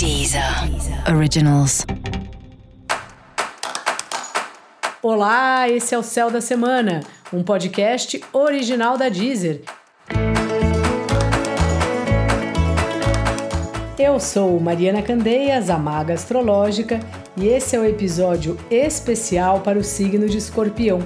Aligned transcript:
Deezer 0.00 0.42
Originals. 1.14 1.84
Olá, 5.02 5.68
esse 5.68 5.94
é 5.94 5.98
o 5.98 6.02
Céu 6.02 6.30
da 6.30 6.40
Semana, 6.40 7.00
um 7.30 7.42
podcast 7.42 8.18
original 8.32 8.96
da 8.96 9.10
Deezer. 9.10 9.60
Eu 13.98 14.18
sou 14.18 14.58
Mariana 14.58 15.02
Candeias, 15.02 15.68
a 15.68 15.76
maga 15.76 16.14
astrológica, 16.14 16.98
e 17.36 17.46
esse 17.48 17.76
é 17.76 17.78
o 17.78 17.84
episódio 17.84 18.56
especial 18.70 19.60
para 19.60 19.78
o 19.78 19.84
signo 19.84 20.30
de 20.30 20.38
Escorpião. 20.38 21.00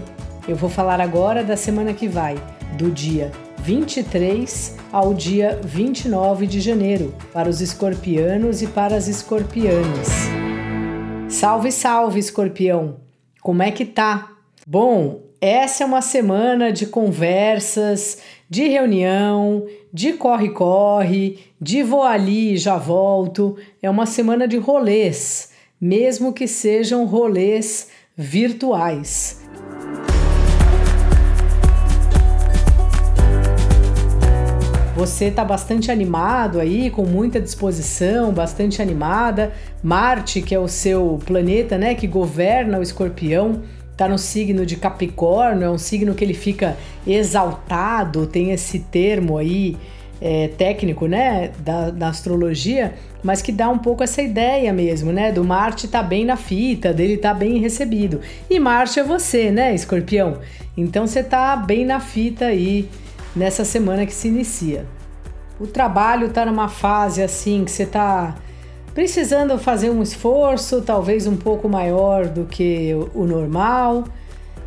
Eu 0.47 0.55
vou 0.55 0.71
falar 0.71 1.01
agora 1.01 1.43
da 1.43 1.57
semana 1.57 1.93
que 1.93 2.07
vai, 2.07 2.37
do 2.79 2.93
dia 2.93 3.33
23 3.65 4.77
ao 4.93 5.15
dia 5.15 5.59
29 5.65 6.47
de 6.47 6.61
janeiro, 6.61 7.15
para 7.33 7.49
os 7.49 7.63
escorpianos 7.63 8.61
e 8.61 8.67
para 8.67 8.95
as 8.95 9.09
escorpianas. 9.09 10.07
Salve, 11.31 11.73
salve, 11.73 12.21
escorpião! 12.21 12.99
Como 13.41 13.63
é 13.63 13.71
que 13.71 13.87
tá? 13.87 14.33
Bom, 14.67 15.23
essa 15.41 15.83
é 15.83 15.87
uma 15.87 16.03
semana 16.03 16.71
de 16.71 16.85
conversas, 16.85 18.19
de 18.51 18.69
reunião, 18.69 19.65
de 19.91 20.13
corre-corre, 20.13 21.39
de 21.59 21.83
vou 21.83 22.03
ali 22.03 22.53
e 22.53 22.59
já 22.59 22.77
volto. 22.77 23.57
É 23.81 23.89
uma 23.89 24.05
semana 24.05 24.47
de 24.47 24.59
rolês, 24.59 25.53
mesmo 25.81 26.35
que 26.35 26.47
sejam 26.47 27.07
rolês 27.07 27.89
virtuais. 28.15 29.43
Você 34.97 35.25
está 35.25 35.45
bastante 35.45 35.91
animado 35.91 36.61
aí, 36.61 36.89
com 36.89 37.05
muita 37.05 37.41
disposição, 37.41 38.33
bastante 38.33 38.81
animada. 38.81 39.53
Marte, 39.83 40.41
que 40.41 40.55
é 40.55 40.59
o 40.59 40.69
seu 40.69 41.19
planeta, 41.27 41.77
né, 41.77 41.97
que 41.97 42.07
governa 42.07 42.79
o 42.79 42.83
escorpião, 42.83 43.63
está 43.91 44.07
no 44.07 44.17
signo 44.17 44.65
de 44.65 44.77
Capricórnio, 44.77 45.65
é 45.65 45.71
um 45.71 45.79
signo 45.79 46.15
que 46.15 46.23
ele 46.23 46.33
fica 46.33 46.77
exaltado, 47.05 48.25
tem 48.29 48.53
esse 48.53 48.79
termo 48.79 49.37
aí 49.37 49.77
é, 50.21 50.47
técnico, 50.57 51.09
né, 51.09 51.51
da, 51.59 51.91
da, 51.91 52.09
astrologia, 52.09 52.95
mas 53.21 53.43
que 53.43 53.51
dá 53.51 53.69
um 53.69 53.79
pouco 53.79 54.05
essa 54.05 54.23
ideia 54.23 54.73
mesmo, 54.73 55.11
né, 55.11 55.33
do 55.33 55.43
Marte 55.43 55.89
tá 55.89 56.05
bem 56.05 56.25
na 56.25 56.37
fita, 56.37 56.93
dele 56.93 57.17
tá 57.17 57.35
bem 57.35 57.59
recebido. 57.59 58.21
E 58.49 58.61
Marte 58.61 59.01
é 59.01 59.03
você, 59.03 59.51
né, 59.51 59.75
escorpião? 59.75 60.39
Então 60.77 61.05
você 61.05 61.23
tá 61.23 61.57
bem 61.57 61.85
na 61.85 61.99
fita 61.99 62.47
aí 62.47 62.89
nessa 63.35 63.65
semana 63.65 64.07
que 64.07 64.13
se 64.13 64.29
inicia. 64.29 64.87
O 65.59 65.67
trabalho 65.67 66.27
está 66.27 66.45
numa 66.45 66.69
fase 66.69 67.23
assim 67.23 67.65
que 67.65 67.71
você 67.71 67.85
está 67.85 68.35
precisando 68.95 69.59
fazer 69.59 69.91
um 69.91 70.03
esforço, 70.03 70.83
talvez 70.83 71.27
um 71.27 71.37
pouco 71.37 71.69
maior 71.69 72.27
do 72.27 72.45
que 72.45 72.93
o 73.15 73.25
normal. 73.25 74.05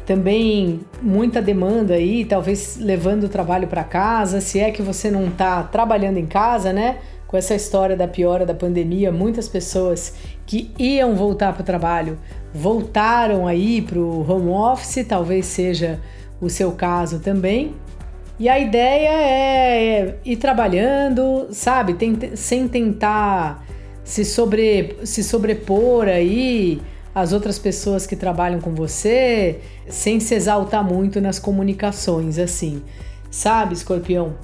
Também 0.05 0.81
muita 1.01 1.41
demanda 1.41 1.95
aí, 1.95 2.23
talvez 2.23 2.77
levando 2.77 3.25
o 3.25 3.29
trabalho 3.29 3.67
para 3.67 3.83
casa, 3.83 4.39
se 4.39 4.59
é 4.59 4.71
que 4.71 4.81
você 4.81 5.11
não 5.11 5.27
está 5.27 5.63
trabalhando 5.63 6.17
em 6.17 6.25
casa, 6.25 6.71
né? 6.71 6.99
Com 7.27 7.35
essa 7.35 7.53
história 7.53 7.95
da 7.95 8.07
piora 8.07 8.45
da 8.45 8.53
pandemia, 8.53 9.11
muitas 9.11 9.49
pessoas 9.49 10.13
que 10.45 10.71
iam 10.79 11.13
voltar 11.13 11.51
para 11.51 11.61
o 11.61 11.65
trabalho 11.65 12.17
voltaram 12.53 13.45
aí 13.45 13.81
para 13.81 13.99
o 13.99 14.29
home 14.29 14.49
office, 14.49 15.05
talvez 15.05 15.45
seja 15.45 15.99
o 16.39 16.49
seu 16.49 16.71
caso 16.71 17.19
também. 17.19 17.73
E 18.39 18.47
a 18.47 18.59
ideia 18.59 19.09
é 19.09 20.15
ir 20.23 20.37
trabalhando, 20.37 21.47
sabe, 21.51 21.95
sem 22.35 22.67
tentar 22.67 23.65
se, 24.03 24.23
sobre, 24.23 24.95
se 25.03 25.23
sobrepor 25.23 26.07
aí 26.07 26.79
às 27.15 27.33
outras 27.33 27.57
pessoas 27.57 28.05
que 28.05 28.15
trabalham 28.15 28.61
com 28.61 28.75
você, 28.75 29.59
sem 29.89 30.19
se 30.19 30.35
exaltar 30.35 30.83
muito 30.83 31.19
nas 31.19 31.39
comunicações, 31.39 32.37
assim. 32.37 32.83
Sabe, 33.31 33.73
escorpião? 33.73 34.35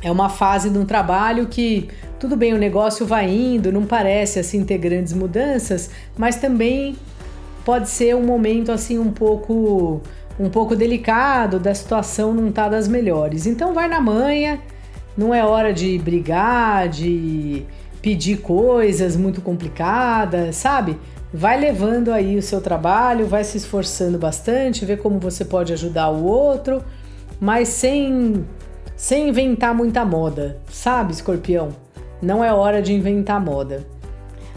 É 0.00 0.10
uma 0.10 0.28
fase 0.28 0.70
de 0.70 0.78
um 0.78 0.86
trabalho 0.86 1.46
que, 1.46 1.88
tudo 2.20 2.36
bem, 2.36 2.54
o 2.54 2.58
negócio 2.58 3.04
vai 3.04 3.28
indo, 3.28 3.72
não 3.72 3.84
parece 3.84 4.38
assim 4.38 4.64
ter 4.64 4.78
grandes 4.78 5.12
mudanças, 5.12 5.90
mas 6.16 6.36
também 6.36 6.96
pode 7.64 7.88
ser 7.88 8.14
um 8.14 8.22
momento 8.22 8.70
assim 8.70 9.00
um 9.00 9.10
pouco 9.10 10.00
um 10.38 10.48
pouco 10.50 10.76
delicado, 10.76 11.58
da 11.58 11.74
situação 11.74 12.34
não 12.34 12.52
tá 12.52 12.68
das 12.68 12.88
melhores. 12.88 13.46
Então 13.46 13.72
vai 13.72 13.88
na 13.88 14.00
manha, 14.00 14.60
não 15.16 15.34
é 15.34 15.44
hora 15.44 15.72
de 15.72 15.98
brigar, 15.98 16.88
de 16.88 17.64
pedir 18.02 18.38
coisas 18.38 19.16
muito 19.16 19.40
complicadas, 19.40 20.56
sabe? 20.56 20.98
Vai 21.32 21.58
levando 21.58 22.12
aí 22.12 22.36
o 22.36 22.42
seu 22.42 22.60
trabalho, 22.60 23.26
vai 23.26 23.42
se 23.44 23.56
esforçando 23.56 24.18
bastante, 24.18 24.84
ver 24.84 24.98
como 24.98 25.18
você 25.18 25.44
pode 25.44 25.72
ajudar 25.72 26.10
o 26.10 26.24
outro, 26.24 26.82
mas 27.40 27.68
sem 27.68 28.44
sem 28.96 29.28
inventar 29.28 29.74
muita 29.74 30.06
moda, 30.06 30.58
sabe, 30.70 31.12
escorpião? 31.12 31.68
Não 32.22 32.42
é 32.42 32.50
hora 32.50 32.80
de 32.80 32.94
inventar 32.94 33.38
moda. 33.38 33.86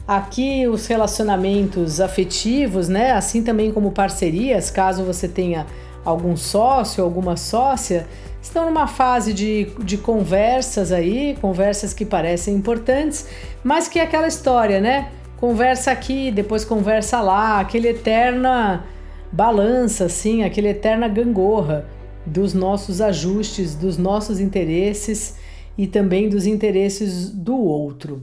Aqui 0.10 0.68
os 0.68 0.88
relacionamentos 0.88 2.02
afetivos, 2.02 2.90
né, 2.90 3.12
assim 3.12 3.44
também 3.44 3.72
como 3.72 3.92
parcerias, 3.92 4.72
caso 4.72 5.04
você 5.04 5.28
tenha 5.28 5.68
algum 6.04 6.36
sócio, 6.36 7.04
alguma 7.04 7.38
sócia, 7.38 8.08
estão 8.42 8.66
numa 8.66 8.88
fase 8.88 9.32
de, 9.36 9.66
de 9.84 9.98
conversas 10.00 10.92
aí, 10.92 11.38
conversas 11.40 11.94
que 11.94 12.04
parecem 12.06 12.56
importantes, 12.56 13.28
mas 13.64 13.88
que 13.88 14.00
é 14.00 14.02
aquela 14.02 14.28
história, 14.28 14.82
né? 14.82 15.12
Conversa 15.38 15.92
aqui, 15.92 16.32
depois 16.32 16.66
conversa 16.66 17.22
lá, 17.22 17.60
aquele 17.60 17.90
eterna 17.90 18.86
balança, 19.32 20.06
assim, 20.06 20.44
aquele 20.44 20.70
eterna 20.70 21.08
gangorra 21.08 21.86
dos 22.26 22.56
nossos 22.56 23.00
ajustes, 23.00 23.76
dos 23.76 23.96
nossos 24.00 24.40
interesses 24.40 25.36
e 25.78 25.86
também 25.86 26.28
dos 26.28 26.48
interesses 26.48 27.30
do 27.30 27.56
outro. 27.56 28.20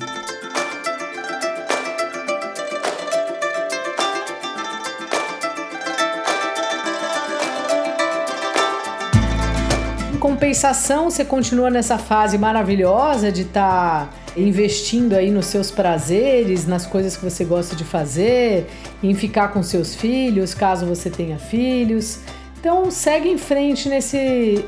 Compensação, 10.27 11.09
você 11.09 11.25
continua 11.25 11.71
nessa 11.71 11.99
fase 11.99 12.37
maravilhosa 12.37 13.31
de 13.31 13.43
estar 13.43 14.07
tá 14.07 14.11
investindo 14.37 15.13
aí 15.13 15.31
nos 15.31 15.47
seus 15.47 15.71
prazeres, 15.71 16.67
nas 16.67 16.85
coisas 16.85 17.17
que 17.17 17.23
você 17.23 17.45
gosta 17.45 17.77
de 17.77 17.85
fazer, 17.85 18.67
em 19.01 19.15
ficar 19.15 19.53
com 19.53 19.63
seus 19.63 19.95
filhos, 19.95 20.53
caso 20.53 20.85
você 20.85 21.09
tenha 21.11 21.39
filhos. 21.39 22.19
Então 22.59 22.91
segue 22.91 23.29
em 23.29 23.39
frente 23.39 23.89
nesse 23.89 24.65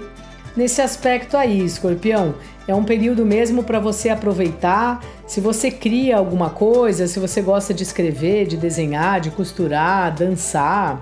nesse 0.57 0.81
aspecto 0.81 1.37
aí, 1.37 1.65
Escorpião. 1.65 2.37
É 2.69 2.75
um 2.75 2.85
período 2.85 3.27
mesmo 3.27 3.65
para 3.65 3.81
você 3.81 4.11
aproveitar. 4.11 5.03
Se 5.27 5.41
você 5.41 5.73
cria 5.73 6.19
alguma 6.19 6.51
coisa, 6.51 7.09
se 7.09 7.19
você 7.19 7.43
gosta 7.43 7.75
de 7.75 7.83
escrever, 7.83 8.47
de 8.47 8.57
desenhar, 8.57 9.21
de 9.21 9.33
costurar, 9.33 10.15
dançar, 10.15 11.01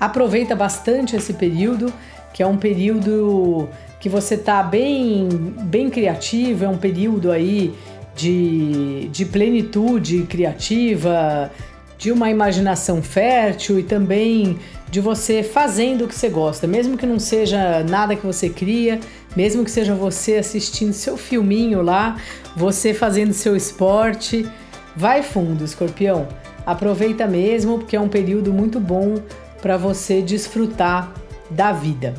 aproveita 0.00 0.56
bastante 0.56 1.14
esse 1.14 1.34
período, 1.34 1.92
que 2.36 2.42
é 2.42 2.46
um 2.46 2.58
período 2.58 3.66
que 3.98 4.10
você 4.10 4.34
está 4.34 4.62
bem, 4.62 5.26
bem 5.62 5.88
criativo, 5.88 6.66
é 6.66 6.68
um 6.68 6.76
período 6.76 7.32
aí 7.32 7.72
de, 8.14 9.08
de 9.10 9.24
plenitude 9.24 10.24
criativa, 10.24 11.50
de 11.96 12.12
uma 12.12 12.28
imaginação 12.30 13.02
fértil 13.02 13.78
e 13.78 13.82
também 13.82 14.58
de 14.90 15.00
você 15.00 15.42
fazendo 15.42 16.04
o 16.04 16.08
que 16.08 16.14
você 16.14 16.28
gosta, 16.28 16.66
mesmo 16.66 16.98
que 16.98 17.06
não 17.06 17.18
seja 17.18 17.82
nada 17.82 18.14
que 18.14 18.26
você 18.26 18.50
cria, 18.50 19.00
mesmo 19.34 19.64
que 19.64 19.70
seja 19.70 19.94
você 19.94 20.34
assistindo 20.36 20.92
seu 20.92 21.16
filminho 21.16 21.80
lá, 21.80 22.20
você 22.54 22.92
fazendo 22.92 23.32
seu 23.32 23.56
esporte, 23.56 24.46
vai 24.94 25.22
fundo, 25.22 25.64
escorpião. 25.64 26.28
Aproveita 26.66 27.26
mesmo, 27.26 27.78
porque 27.78 27.96
é 27.96 28.00
um 28.00 28.10
período 28.10 28.52
muito 28.52 28.78
bom 28.78 29.14
para 29.62 29.78
você 29.78 30.20
desfrutar 30.20 31.14
da 31.50 31.72
vida. 31.72 32.14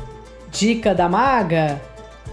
Dica 0.51 0.93
da 0.93 1.09
maga? 1.09 1.81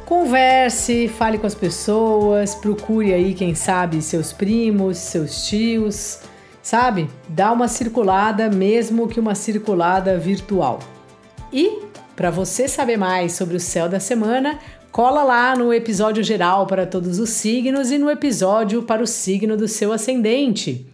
Converse, 0.06 1.08
fale 1.08 1.38
com 1.38 1.46
as 1.46 1.54
pessoas, 1.54 2.54
procure 2.54 3.12
aí, 3.12 3.32
quem 3.32 3.54
sabe, 3.54 4.02
seus 4.02 4.32
primos, 4.32 4.98
seus 4.98 5.46
tios, 5.48 6.20
sabe? 6.62 7.08
Dá 7.28 7.50
uma 7.52 7.68
circulada, 7.68 8.50
mesmo 8.50 9.08
que 9.08 9.18
uma 9.18 9.34
circulada 9.34 10.18
virtual. 10.18 10.80
E, 11.50 11.80
para 12.14 12.30
você 12.30 12.68
saber 12.68 12.98
mais 12.98 13.32
sobre 13.32 13.56
o 13.56 13.60
céu 13.60 13.88
da 13.88 13.98
semana, 13.98 14.58
cola 14.92 15.22
lá 15.22 15.56
no 15.56 15.72
episódio 15.72 16.22
geral 16.22 16.66
para 16.66 16.86
todos 16.86 17.18
os 17.18 17.30
signos 17.30 17.90
e 17.90 17.96
no 17.96 18.10
episódio 18.10 18.82
para 18.82 19.02
o 19.02 19.06
signo 19.06 19.56
do 19.56 19.66
seu 19.66 19.92
ascendente. 19.92 20.93